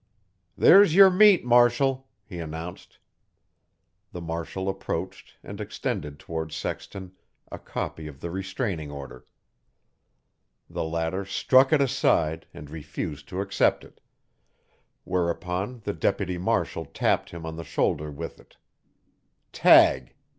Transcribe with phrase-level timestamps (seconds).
[0.57, 2.97] "There's your meat, Marshal," he announced.
[4.11, 7.11] The marshal approached and extended toward Sexton
[7.51, 9.27] a copy of the restraining order.
[10.67, 14.01] The latter struck it aside and refused to accept it
[15.03, 18.57] whereupon the deputy marshal tapped him on the shoulder with it.
[19.51, 20.15] "Tag!